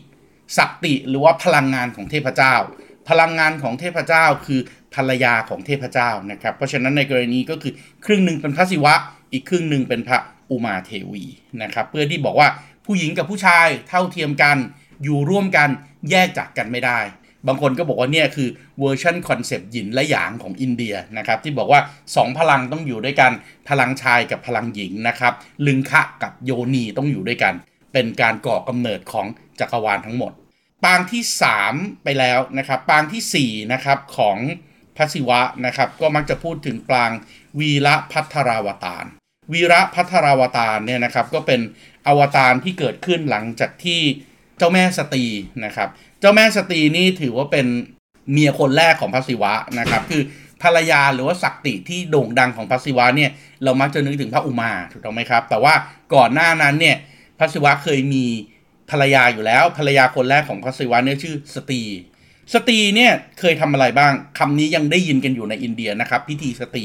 [0.56, 2.54] สักติหรือว่าพลังงานของเทพเจ้า
[3.08, 4.60] พลังงานของเทพเจ้าคือ
[4.94, 7.72] ภรรยาของเทพเจ้านะครับ เพราะฉะนั้นในกรณีก็คือ
[8.06, 8.94] ครึ่งหนึ่งเป็นพระศิวะ
[9.32, 10.18] อีกครึ่งหนึ่งเป็นพระ
[10.50, 11.24] อุมาเทวี
[11.62, 12.48] นะครับ เพื่อที่บอกว่า
[12.88, 14.56] ผู้หญิงกับผู้ชายเท่าเทียมกัน
[15.04, 15.68] อยู่ร่วมกัน
[16.10, 17.00] แยกจากกันไม่ได้
[17.46, 23.32] บางคนก็บอกว่าเนี่ยคือเวอร์ชันคอนเซปต์หยินและหยางของอินเดียนะครับที่บอกว่า 2 พลังต้องอยู่ด้วยกัน
[23.68, 25.32] พลังชายกับพลังหญิงนะครับ
[25.66, 27.54] ลึงคะกับโยนีต้องอยู่ด้วยกัน
[27.92, 29.26] เป็นการก่อกำเนิดของ
[29.60, 30.32] จักรวาลทั้งหมด
[30.84, 31.22] ปางที่
[31.62, 34.38] 3 ไปแล้วนะครับปางที่4นะครับของ
[34.96, 37.10] พระศิวะนะครับก็มักจะพูดถึงปาง
[37.58, 39.06] วีระพัทราวตาร
[39.52, 41.60] วีระพัทราวตารเนี่ยนะครับก็เป็น
[42.08, 44.00] อวตารที่เกิดขึ้นหลังจากที่
[44.58, 45.24] เจ้าแม่สตี
[45.64, 45.88] นะครับ
[46.20, 47.66] เจ้าแม่สตีนี่ถือว่าเป็น
[48.32, 50.22] เมียคนแรกของพระศิวะนะครับ คือ
[50.62, 53.30] ภรรยาหรือว่าศักติที่โด่งดังของพระศิวะเนี่ย
[53.64, 55.74] เรามักจะนึกถึงพระอุมาถูกต้องไหมครับ แต่ว่า
[56.14, 56.96] ก่อนหน้านั้นเนี่ย
[57.38, 58.24] พระศิวะเคยมี
[58.90, 61.82] ภรรยาอยู่แล้ว ภรรยาคนแรกของพระศิวะเนี่ยชื่อสตี
[62.54, 66.84] สตีเนี่ยเคยทำอะไรบ้างคำนี้ยังได้ยินกันอยู่ในอินเดียนะครับ พิธีสตี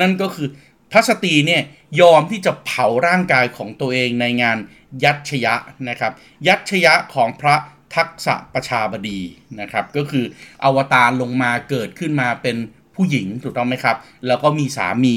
[0.00, 0.48] นั่นก็คือ
[0.94, 1.62] พระสตรีเนี่ย
[2.00, 4.58] ยอมที่จะเผาร่างกายของตัวเองในงาน
[5.04, 5.54] ยัตชยะ
[5.88, 6.12] นะครับ
[6.46, 7.56] ยัตชยะของพระ
[7.96, 9.20] ทักษะประชาบดี
[9.60, 10.24] นะครับ ก็คือ
[10.64, 12.56] อวตารลงมาเกิดขึ้นมาเป็น
[12.94, 15.14] ผู้หญิงถูกต้องไหมครับ แล้วก็มีสามี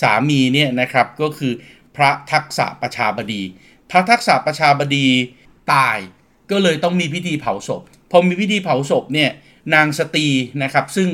[0.00, 1.52] สามีเนี่ยนะครับก็คือ
[1.96, 3.42] พระทักษะประชาบดี
[3.90, 5.06] พระทักษะประชาบดี
[5.72, 5.98] ตาย
[6.50, 9.30] ก็เลยต้องมีพิธีเผาศพพอมีพิธีเผาศพเนี่ย
[9.74, 10.26] นางสตรี
[10.62, 11.08] นะครับ ซึ่ง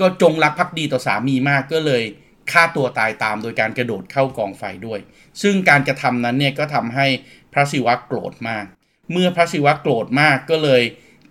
[0.00, 2.02] ก็จงรักภักดีต่อสามีมากก็เลย
[2.52, 5.00] ฆ่าตัวตายตามโดยการกระโดดเข้ากองไฟด้วย
[5.42, 7.06] ซึ่งการกระทำนั้นเนี่ยก็ทำให้
[7.52, 8.64] พระศิวะโกรธมาก
[9.12, 10.82] เมื่อพระศิวะโกรธมากก็เลย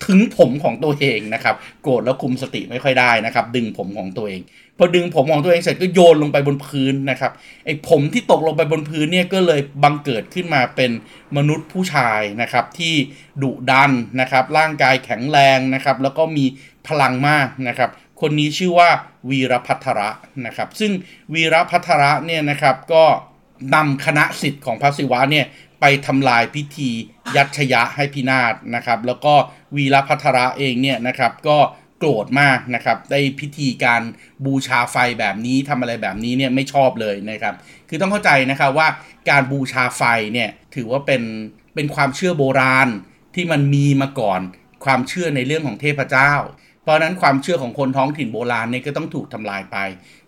[0.06, 4.42] ถึงผมของตัวเองนะครับ โกรธแล้วคุมสติไม่ค่อยได้นะครับ ดึงผมของตัวเอง
[4.78, 7.32] พอดึงผมของตัวเองเสร็จก็โยนลงไปบนพื้นนะครับ
[7.66, 10.92] ไอ้ผมที่ตกลงไปบนพื้นเนี่ยก็เลยบังเกิดขึ้นมาเป็น
[11.38, 12.94] มนุษย์ผู้ชายนะครับที่
[13.42, 16.46] ดุดันนะครับ ร่างกายแข็งแรงนะครับ แล้วก็มี
[16.88, 17.90] พลังมากนะครับ
[18.22, 18.90] คนนี้ชื่อว่า
[19.30, 20.10] วีรพัทระ
[20.46, 20.92] นะครับ ซึ่ง
[21.34, 23.04] วีรพัทระเนี่ยนะครับก็
[23.76, 25.46] นำคณะสิทธิ์ของพระศิวะเนี่ย
[25.82, 26.90] ไปทำลายพิธี
[27.36, 29.34] ยัตชยะให้พินาศนะครับ แล้วก็
[29.76, 31.58] วีรพัทระเองเนี่ยนะครับก็
[32.00, 34.02] โกรธมากนะครับได้พิธีการ
[34.46, 37.56] บูชาไฟแบบนี้ทำอะไรแบบนี้เนี่ยไม่ชอบเลยนะครับ
[37.90, 38.88] คือต้องเข้าใจนะครับว่า
[39.30, 41.22] การบูชาไฟเนี่ยถือว่าเป็น
[41.76, 42.88] เป็นความเชื่อโบราณ
[43.36, 44.42] ที่มันมีมาก่อน
[44.86, 46.32] ความเชื่อในเรื่องของเทพเจ้า
[46.86, 49.78] เพราะนั้นความเชื่อของคนท้องถิ่นโบราณเนี่ยก็ต้องถูกทำลายไป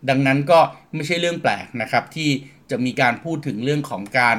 [0.10, 0.60] ดังนั้นก็
[0.94, 2.30] ไม่ใช่เรื่องแปลกนะครับ ที่
[2.70, 4.38] จะมีการพูดถึงเรื่องของการ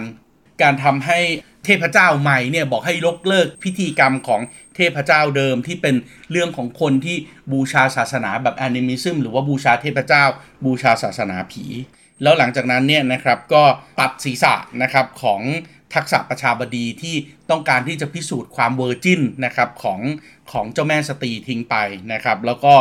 [0.62, 1.20] การทำให้
[1.64, 4.40] เทพเจ้าใหม่เนี่ยบอกให้ยกเลิกพิธีกรรมของ
[4.76, 5.94] เทพเจ้าเดิมที่เป็น
[6.30, 7.16] เรื่องของคนที่
[7.52, 10.24] บูชาศาสนาแบบแอนิมิซึมหรือว่าบูชาเทพเจ้า
[10.64, 11.64] บูชาศาสนาผี
[12.22, 13.62] แล้วหลังจากนั้นเนี่ยนะครับก็
[14.00, 15.40] ตัดศีรษะนะครับของ
[15.94, 17.14] ทักษประชาบดีที่
[17.50, 20.00] ต้องการที่จะพิสูจน์ความ virgin นะครับของ
[20.52, 21.76] ของเจ้าแม่สตีทิ้งไป
[22.12, 22.74] นะครับแล้วก็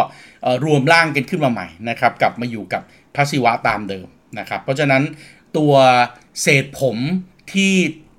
[0.65, 2.81] รวมร่างกันขึ้นมาใหม่นะครับกลับมาอยู่กับ
[3.15, 4.07] พระศิวะตามเดิม
[4.39, 5.03] นะครับเพราะฉะนั้น
[5.57, 5.73] ตัว
[6.41, 6.97] เศษผม
[7.53, 7.73] ที่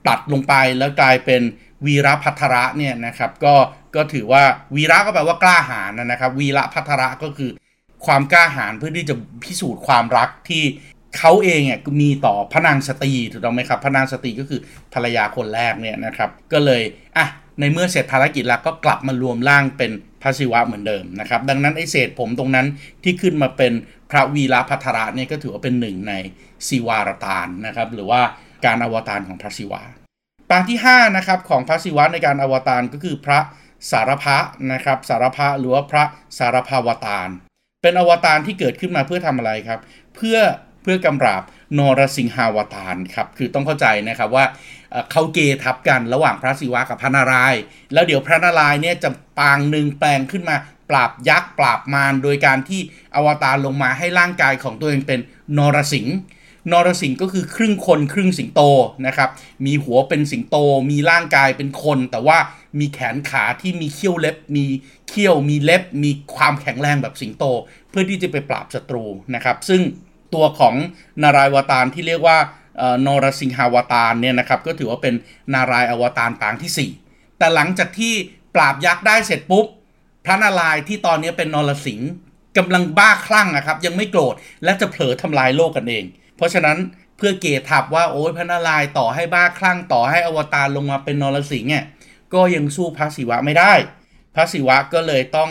[0.08, 1.42] ตัดลงไปแล้วกลายเป็น
[1.86, 3.54] วีรภัทระเนี่ยนะครับก็
[3.96, 4.42] ก็ถือว่า
[4.76, 7.50] วีระก็แปลว่ากล้าหาญนะครับ วีรภัทระก็คือ
[8.06, 10.62] ความกล้าหาญเพื่อที่จะพิสูจน์ความรักที่
[11.16, 14.60] เขาเองอะมีต่อพระนางสตีถูกต้องไหมครับพระนางสตีก็คือ
[14.94, 16.82] ภรรยาคนแรกเนี่ยนะครับก็เลย
[17.16, 17.26] อะ
[17.60, 19.92] ในเมื่อเสร็จภารกิจแล้วก็กลับมารวมร่างเป็น
[20.22, 22.66] พระศิวะเหมือนเดิมนะครับดังนั้นไอ้เศษผมตรงนั้น
[23.04, 23.72] ที่ขึ้นมาเป็น
[24.10, 26.14] พระวีรภัทระเนี่ยก็ถือว่าเป็นหนึ่งใน
[26.68, 28.20] ศิวาวตารนะครับหรือว่า
[28.66, 29.82] การอวตารของพระศิวะ
[30.50, 33.38] ปางที่5นะครับของพระศิวะในการอวตารก็คือพระ
[33.90, 34.38] สารพะ
[34.72, 36.04] นะครับสารพะหรือว่าพระ
[36.38, 37.28] สารพาวตาร
[37.82, 39.80] เป็นอวตารที่เกิดขึ้นมาเพื่อทำอะไรครับ
[40.16, 40.38] เพื่อ
[40.90, 41.42] พื่อกำราบ
[41.78, 44.44] นรสิงหาวตารครับคือต้องเข้าใจนะครับว่า
[45.10, 47.60] เขาเกทับกันระหว่างพระศิวะกับพระนารายณ์
[47.92, 50.56] แล้วเดี๋ยวพระนารายณ์เนี่ยจะปางหนึ่งแปลงขึ้นมา
[50.90, 52.80] ปราบยักษ์ปราบมารโดยการที่
[53.14, 55.20] อวตารลงมาให้ร่างกายของตัวเองเป็น
[55.56, 56.16] นรสิงห์
[56.72, 58.60] นรสิงห์ก็คือครึ่งคนครึ่งสิงโต
[59.06, 59.30] นะครับ
[59.66, 60.56] มีหัวเป็นสิงโต
[60.90, 62.38] มีร่างกายเป็นคน แต่ว่า
[62.78, 64.64] มีแขนขาที่มีเขี้ยวเล็บ มี
[65.08, 67.44] เขี้ยวมีเล็บ มีความแข็งแรงแบบสิงโต
[67.90, 69.80] เพื่อที่จะไปปราบศัตรูนะครับ ซึ่ง
[70.34, 70.74] ตัวของ
[71.22, 72.38] นารายอวตารที่เรียกว่า
[73.06, 75.14] นรสิงหาวตารเนี่ยนะครับก็ถือว่าเป็น
[75.54, 78.14] นารายอวตารปางที่ 4 แต่หลังจากที่
[78.54, 79.66] ปราบยักษ์ได้เสร็จปุ๊บ
[80.24, 82.10] พระนารายที่ตอนนี้เป็นนรสิงห์
[82.58, 86.04] กำลังบ้าคลั่งนะครับยังไม่โกรธและจะเผลอทำลายโลกกันเอง
[86.36, 86.76] เพราะฉะนั้น
[87.16, 91.84] เพื่อเกทับว่าโอ้ยพระนารายต่อให้บ้าคลั่งต่อให้อวตารลงมาเป็นนรสิงห์เนี่ย
[92.34, 93.72] ก็ยังสู้พระศิวะไม่ได้
[94.34, 95.50] พระศิวะก็เลยต้อง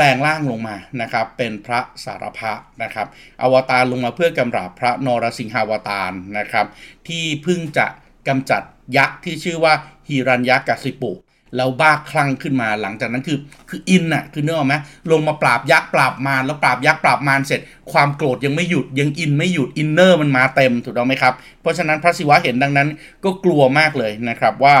[0.00, 3.06] แปลงร่างลงมานะครับ เป็นพระสารพะนะครับ
[3.42, 6.66] อวตารลงมาเพื่อกำราบพระนรสิงหาวตารนะครับ
[7.08, 7.86] ที่เพิ่งจะ
[8.28, 8.62] กำจัด
[8.96, 9.74] ยักษ์ที่ชื่อว่า
[10.08, 11.12] ฮิรัญยักษ์กสิปุ
[11.56, 13.38] แล้วบ้าคลั่งขึ้นมาหลังจากนั้นคือ
[13.70, 14.76] คืออินน่ะคือเนื้อไหม
[15.12, 17.60] ลงมาปราบยักษ์ปราบมารแล้วปราบยักษ์ปราบมารเสร็จ
[17.92, 22.88] ความโกรธยังไม่หยุดยังอินไม่หยุดอินเนอร์มันมาเต็มถูกต้องไหมครับ เพราะฉะนั้นพระศิวะเห็นดังนั้น
[23.24, 24.76] ก็กลัวมากเลยนะครับว่า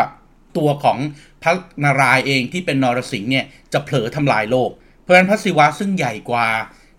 [0.58, 0.98] ตัวของ
[1.42, 1.52] พระ
[1.84, 4.70] นารายณ์เองที่เป็นนรสิงห์เนี่ยจะเผลอทำลายโลก
[5.08, 6.46] ราะฉะนั้นพระศิวะซึ่งใหญ่กว่า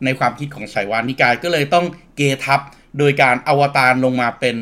[0.03, 2.61] ในความคิดของไสยวานิกายก็เลยต้องเกทับ
[2.97, 4.55] โดยการอวตารลงมาเป็น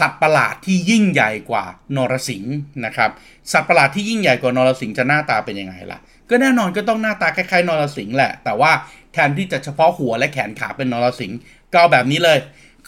[0.00, 1.64] สัตว์ประหลาดที่ยิ่งใหญ่กว่า
[1.96, 3.10] นรสิงห์นะครับ
[3.52, 5.98] สัตว์ประหลาดที่ยิ่งใหญ่กว่านรสิงห์จะหน้าตาเป็นยังไงล่ะ
[6.30, 8.72] ก็แน่นอนก็ต้องหน้าตาคล้ายๆนรสิงห์แหละ แต่ว่า
[9.12, 11.38] แทนที่จะเฉพาะหัวและแขนขาเป็นนรสิงห์
[11.74, 12.38] ก็แบบนี้เลย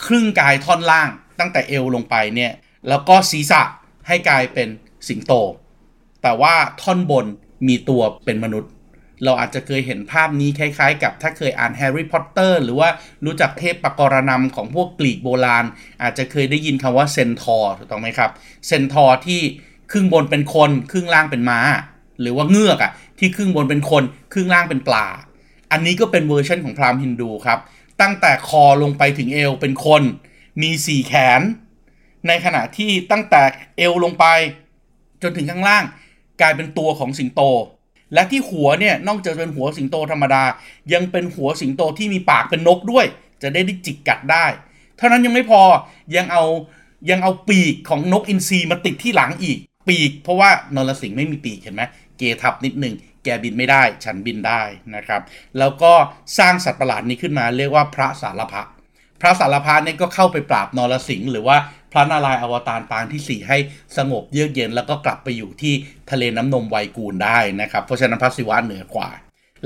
[0.06, 1.08] ครึ่งกายท่อนล่าง
[1.38, 2.52] ตั้งแต่เอวลงไปเนี่ย
[2.88, 3.62] แล้วก็ศีรษะ
[4.08, 4.68] ให้กลายเป็น
[5.08, 5.32] สิงโต
[6.22, 7.26] แต่ว่าท่อนบน
[7.68, 8.70] มีตัวเป็นมนุษย์
[9.24, 12.88] เราอาจจะเคยเห็นภาพนี้คล้ายๆ กับถ้าเคยอ่านแฮร์รี่พอตเตอร์หรือว่า
[13.24, 15.64] รู้จักเทพปกรณัมของพวกกรีกโบราณ
[16.02, 18.30] อาจจะเคยได้ยินคำว่าเซนทอร์ถูกต้องไหมครับ
[18.66, 19.40] เซนทอร์ที่
[19.92, 21.60] ครึ่งบนเป็นคนครึ่งล่างเป็นม้า
[22.20, 24.02] หรือว่าเงือกอะที่ครึ่งบนเป็นคน
[24.32, 25.06] ครึ่งล่างเป็นปลา
[25.72, 27.58] อันนี้ก็เป็นเวอร์ชันของพราหมณ์ฮินดูครับ
[28.00, 30.02] ตั้งแต่คอลงไปถึงเอวเป็นคน
[30.62, 31.40] มีสี่แขน
[32.28, 33.42] ในขณะที่ตั้งแต่
[33.76, 34.24] เอวลงไป
[35.22, 35.84] จนถึงข้างล่าง
[36.40, 37.42] กลายเป็นตัวของสิงโต
[38.14, 40.44] และที่หัวเนี่ยนอกจากเป็นหัวสิงโตธรรมดา
[40.92, 43.06] ยังเป็นหัวสิงโตที่มีปากเป็นนกด้วย
[43.42, 44.46] จะได้ได้จิกกัดได้
[44.96, 45.62] เท่านั้นยังไม่พอ
[46.16, 46.44] ยังเอา
[47.10, 51.82] ยังเอาปีกของนกอินทรีมาติดที่หลังอีก ปีก เพราะว่านรสิงห์ไม่มีปีกเห็นไหม
[52.18, 52.94] เกทับนิดหนึ่ง
[53.24, 54.62] แกบินไม่ได้ ฉันบินได้
[54.94, 55.20] นะครับ
[55.58, 55.92] แล้วก็
[56.38, 58.62] สร้างสัตว์ประหลาดนี้ขึ้นมา เรียกว่าพระสารพะ
[59.20, 61.56] พระสารพะเนี่ยก็เข้าไปปราบนรสิงห์หรือว่า
[61.92, 63.58] พระนารายณ์อวตารปางที่ 4 ให้
[63.96, 65.74] สงบเยือกเย็น แล้วก็กลับไปอยู่ที่
[66.10, 69.10] ทะเลน้ำนมไวกูลได้นะครับ เพราะฉะนั้นพระศิวะเหนือกว่า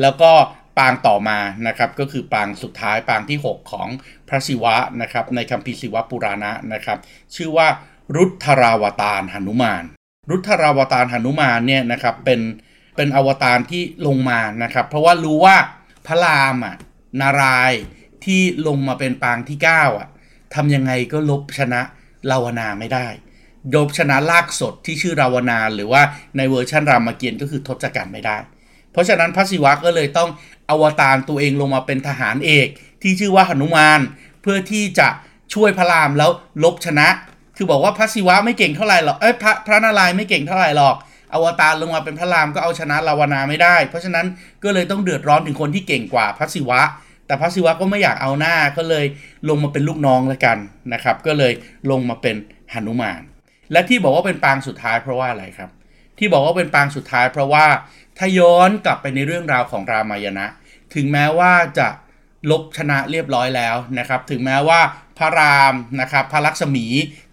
[0.00, 0.32] แล้วก็
[0.78, 3.88] ปางต่อมานะครับก็คือปางสุดท้ายปางที่ 6 ของ
[4.28, 6.98] พระศิวะนะครับในคัมภีร์ศิวะปุราณะนะครับ
[7.34, 7.68] ชื่อว่า
[8.16, 9.84] รุทธราวตารหนุมาน
[10.30, 12.40] รุทธราวตารหนุมานเนี่ยนะครับเป็น
[12.96, 15.56] เป็นอวตารที่ลงมานะครับ เพราะว่ารู้ว่า
[16.06, 16.76] พระรามอะ
[17.20, 17.72] นาราย
[18.24, 20.08] ที่ลงมาเป็นปางที่ 9 อะ
[20.54, 21.82] ทำยังไงก็ลบชนะ
[22.30, 23.08] ลาวนาไม่ได้
[23.70, 26.02] โดบชนะลากสดที่ชื่อราวนา หรือว่า
[26.36, 28.36] ในเวอร์ชันรามเกียรติ์ก็คือทศกัณฐ์ไม่ได้
[28.92, 30.30] เพราะฉะนั้นพระศิวะก็เลยต้อง
[30.70, 32.68] อวตารตัวเองลงมาเป็นทหารเอก
[33.02, 34.00] ที่ชื่อว่าหนุมาน
[34.42, 35.08] เพื่อที่จะ
[35.54, 36.30] ช่วยพระรามแล้ว
[36.64, 37.08] ลบชนะ
[37.56, 40.96] คือบอกว่าพระศิวะไม่เก่งเท่าไหร่หรอกเอ้ยพระพระนารายณ์ไม่เก่งเท่าไหร่หรอก
[41.32, 44.26] อวตารลงมาเป็นพระรามก็เอาชนะลาวนาไม่ได้ เพราะฉะนั้น
[44.64, 46.80] ก็เลยต้องเดือดร้อนถึงคนที่เก่งกว่าพระศิวะ
[47.26, 49.04] แต่พระศิวะก็ไม่อยากเอาหน้าก็เลย
[49.48, 50.58] ลงมาเป็นลูกน้องแล้วกัน
[50.92, 51.52] นะครับ ก็เลย
[51.90, 52.36] ลงมาเป็น
[52.72, 53.22] หนุมาน
[53.72, 55.70] และที่บอกว่าเป็นปางสุดท้ายเพราะว่าอะไรครับ
[56.18, 57.66] ที่บอกว่าเป็นปางสุดท้ายเพราะว่า
[58.18, 60.46] ถ้าย้อนกลับไปในเรื่องราวของรามายณะ
[60.94, 61.88] ถึงแม้ว่าจะ
[62.50, 64.80] ลบชนะเรียบร้อยแล้วนะครับ ถึงแม้ว่า
[65.18, 66.86] พระรามนะครับพระลักษมี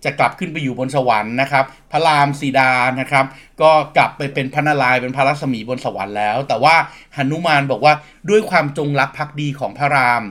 [0.04, 3.26] จะกลับขึ้นไปอยู่บนสวรรค์นะครับ พระรามสีดานะครับ
[3.62, 6.76] ก็กลับไปเป็นพระนารายณ์เป็นพระลักษมีบนสวรรค์แล้ว แต่ว่า
[7.16, 7.94] หนุมานบอกว่า
[8.30, 10.24] ด้วยความจงรักภักดีของพระราม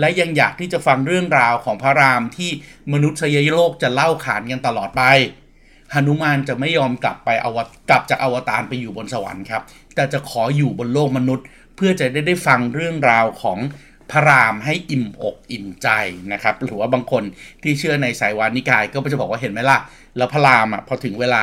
[0.00, 2.50] และยังอยากที่จะฟังเรื่องราวของพระรามที่
[2.92, 5.02] มนุษยโลกจะเล่าขานกันตลอดไป
[5.92, 7.58] หนุมานจะไม่ยอมกลับไปอว
[7.90, 9.62] กลับจากอวตารไปอยู่บนสวรรค์ครับ
[9.94, 13.58] แต่จะขออยู่บนโลกมนุษย์ เพื่อจะได้ได้ฟังเรื่องราวของ
[14.10, 15.88] พระรามให้อิ่มอกอิ่มใจ
[16.32, 17.22] นะครับหรือว่าบางคน
[17.62, 19.78] ที่เชื่อในสายวานิกายก็จะบอกว่าเห็นไหมล่ะ
[20.16, 21.42] แล้วพระรามอะพอถึงเวลา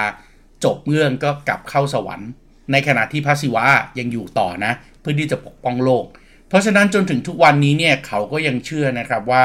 [0.64, 2.30] จบเรื่องก็กลับเข้าสวรรค์
[2.72, 3.64] ในขณะที่พระศิวะ
[4.00, 6.06] ยังอยู่ต่อนะ เพื่อที่จะปกป้องโลก
[6.48, 9.44] เพราะฉะนั้นจนถึงทุกวันนี้เนี่ยเขาก็ยังเชื่อนะครับว่า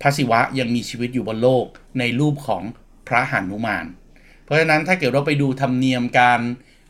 [0.00, 1.64] พระศิวะยังมีชีวิตอยู่บนโลก
[1.98, 2.62] ในรูปของ
[3.08, 3.86] พระหานุมาน
[4.44, 6.40] เพราะฉะนั้นถ้าเกิดเราไปดูธรรมเนียมการ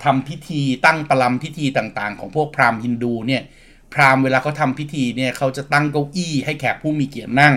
[0.05, 3.43] ทำพิธีตั้งประลำพิธีต่างๆ ของพวกพราหมณ์ฮินดูเนี่ย
[3.95, 7.55] พราหมณ์เวลาเขาทำพิธีเนี่ยเขาจะตั้งเก้าอี้ให้แขกผู้มีเกียรตินั่ง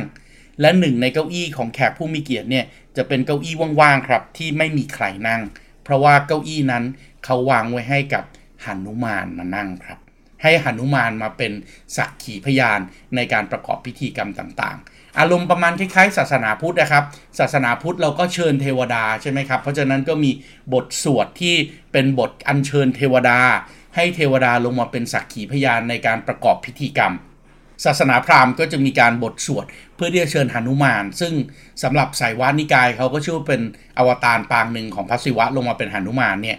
[0.62, 2.66] และหนึ่งในเก้าอี้ของแขกผู้มีเกียรติเนี่ย
[2.98, 5.42] จะเป็นเก้าอี้ว่างๆครับที่ไม่มีใครนั่ง
[5.84, 6.84] เพราะว่าเก้าอี้นั้น
[7.26, 8.24] เขาวางไว้ให้กับ
[8.64, 10.00] หนุมานมานั่งครับ
[10.42, 11.52] ให้หนุมานมาเป็น
[11.98, 12.80] สักขีพยาน
[13.16, 17.04] ในการประกอบพิธีกรรมต่างๆ อารมณ์ประมาณคล้ายๆ ศาสนาพุทธนะครับ
[17.40, 20.32] ศาสนาพุทธเราก็เชิญเทวดาใช่ไหมครับ เพราะฉะนั้นก็มี
[20.74, 21.56] บทสวดที่
[21.92, 23.40] เป็นบทอัญเชิญเทวดา
[23.96, 27.14] ให้เทวดาลงมาเป็นสักขีพยานในการประกอบพิธีกรรม
[27.86, 31.34] ศาสนาพราหมณ์ก็จะมีการบทสวด เพื่อที่จะเชิญหนุมาน ซึ่ง
[31.84, 33.62] สำหรับสายวานิกายเขาก็ชื่อว่าเป็น
[33.98, 36.58] อวตารปางหนึ่งของพระศิวะลงมาเป็นหนุมานเนี่ย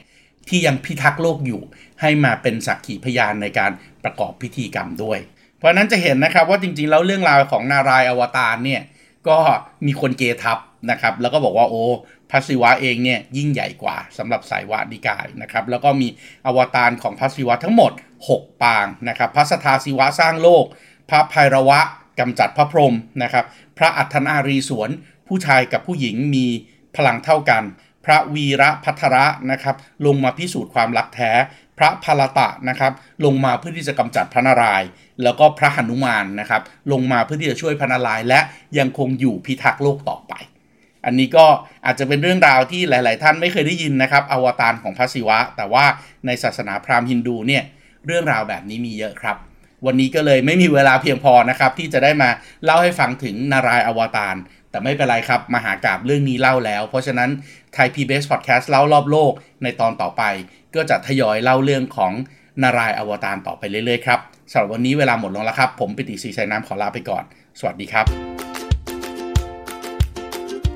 [0.49, 1.63] ที่ยังพิทักษ์โลกอยู่
[2.01, 3.71] ให้มาเป็นสักขีพยานในการ
[4.05, 5.19] ประกอบพิธีกรรมด้วย
[5.59, 8.83] เพราะนั้นจะเห็นนะครับว่าจริงๆ แล้วเรื่องราวของนารายอวตารเนี่ย
[9.29, 9.39] ก็
[9.87, 10.59] มีคนเกทับ
[10.91, 11.83] นะครับแล้วก็บอกว่าโอ้
[12.31, 16.09] พระศิวะเองเนี่ยยิ่งใหญ่กว่าสำหรับสายวานิกายนะครับแล้วก็มี
[16.47, 17.93] อวตารของพระศิวะทั้งหมด
[18.29, 20.65] 6 ปางนะครับพระสทาศิวะสร้างโลก
[21.11, 21.81] พระภัยระวะ
[22.21, 23.45] กำจัดพระพรหมนะครับ
[23.79, 24.91] พระอัฏฐนารีสวน
[25.29, 26.47] ผู้ชายกับผู้หญิงมี
[26.97, 27.63] พลังเท่ากัน
[28.05, 31.33] พระวีระพัทระนะครับลงมาพิสูจน์ความรักแท้
[31.79, 32.93] พระพลตะนะครับ
[33.25, 34.89] ลงมาเพื่อที่จะกำจัดพระนารายณ์
[35.23, 36.63] แล้วก็พระหนุมานนะครับ
[36.93, 38.41] ลงมาเพื่อที่จะช่วยพระนารายณ์และ
[38.79, 40.35] ยังคงอยู่พิทักษ์โลกต่อไป
[41.05, 41.47] อันนี้ก็
[41.87, 45.85] อาจจะเป็นเรื่องราวที่หลาย ๆ ท่านไม่เคยได้ยินนะครับ อวตารของพระศิวะ แต่ว่า
[46.27, 47.63] ในศาสนาพราหมณ์ฮินดูเนี่ย
[48.07, 49.37] เรื่องราวแบบนี้มีเยอะครับ
[49.87, 52.31] วันนี้ก็เลยไม่มีเวลาเพียงพอนะครับ ที่จะได้มา
[52.65, 54.37] เล่าให้ฟังถึงนารายอวตาร
[54.71, 57.31] แต่ไม่เป็นไรครับมหากราบเรื่องนี้เล่าแล้ว เพราะฉะนั้น
[57.75, 59.33] ไทย PBS Podcast เล่ารอบโลก
[59.63, 60.23] ในตอนต่อไป
[60.75, 62.13] ก็จะทยอยเล่าเรื่องของ
[62.63, 67.25] นารายอวตารต่อไปเรื่อย ๆ ครับสำหรับวันนี้เวลาหมดลงแล้วครับ ผมปิติศรีชัยน้ำขอลาไปก่อน
[67.59, 68.07] สวัสดีครับ